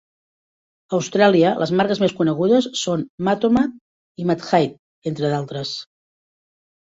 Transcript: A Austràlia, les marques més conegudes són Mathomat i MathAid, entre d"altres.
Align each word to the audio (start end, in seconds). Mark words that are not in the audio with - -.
A 0.91 0.95
Austràlia, 0.99 1.49
les 1.63 1.73
marques 1.81 1.99
més 2.03 2.15
conegudes 2.21 2.69
són 2.83 3.03
Mathomat 3.27 3.75
i 4.23 4.27
MathAid, 4.31 4.75
entre 5.11 5.31
d"altres. 5.35 5.75